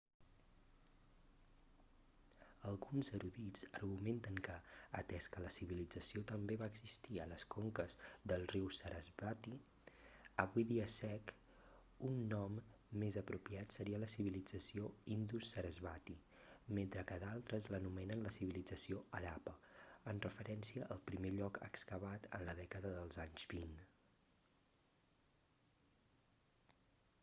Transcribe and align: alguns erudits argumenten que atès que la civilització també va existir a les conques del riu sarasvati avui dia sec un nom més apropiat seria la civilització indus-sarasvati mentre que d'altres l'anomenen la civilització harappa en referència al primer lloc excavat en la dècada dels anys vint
alguns 2.69 3.09
erudits 3.17 3.65
argumenten 3.79 4.37
que 4.47 4.53
atès 4.99 5.27
que 5.35 5.41
la 5.43 5.51
civilització 5.55 6.21
també 6.31 6.55
va 6.61 6.69
existir 6.71 7.19
a 7.19 7.25
les 7.33 7.43
conques 7.55 7.95
del 8.31 8.45
riu 8.53 8.71
sarasvati 8.77 9.51
avui 10.45 10.65
dia 10.71 10.87
sec 10.95 11.33
un 12.09 12.17
nom 12.31 12.55
més 13.03 13.17
apropiat 13.23 13.77
seria 13.77 13.99
la 14.05 14.11
civilització 14.15 14.89
indus-sarasvati 15.17 16.15
mentre 16.79 17.03
que 17.11 17.19
d'altres 17.25 17.67
l'anomenen 17.75 18.23
la 18.29 18.35
civilització 18.39 19.03
harappa 19.19 19.53
en 20.15 20.23
referència 20.29 20.87
al 20.97 21.03
primer 21.11 21.33
lloc 21.41 21.61
excavat 21.69 22.29
en 22.39 22.49
la 22.49 22.57
dècada 22.63 22.95
dels 22.97 23.21
anys 23.27 23.45
vint 23.53 23.77